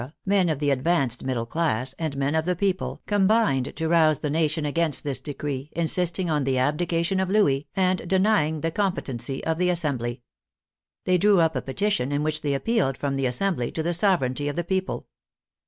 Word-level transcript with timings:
men 0.25 0.49
of 0.49 0.57
the 0.57 0.71
advanced 0.71 1.23
middle 1.23 1.45
class, 1.45 1.93
and 1.99 2.17
men 2.17 2.33
of 2.33 2.43
the 2.43 2.55
people, 2.55 3.03
combined 3.05 3.71
to 3.75 3.87
rouse 3.87 4.17
the 4.17 4.31
nation 4.31 4.65
against 4.65 5.03
this 5.03 5.19
decree, 5.19 5.69
insist 5.73 6.17
ing 6.17 6.27
on 6.27 6.43
the 6.43 6.57
abdication 6.57 7.19
of 7.19 7.29
Louis, 7.29 7.67
and 7.75 8.09
denying 8.09 8.61
the 8.61 8.71
compe 8.71 8.95
tency 9.03 9.41
of 9.41 9.59
the 9.59 9.69
Assembly. 9.69 10.23
They 11.05 11.19
drew 11.19 11.39
up 11.39 11.55
a 11.55 11.61
petition 11.61 12.11
in 12.11 12.23
which 12.23 12.41
they 12.41 12.55
appealed 12.55 12.97
from 12.97 13.15
the 13.15 13.27
Assembly 13.27 13.69
to 13.73 13.83
the 13.83 13.93
sovereignty 13.93 14.47
of 14.47 14.55
the 14.55 14.63
people. 14.63 15.05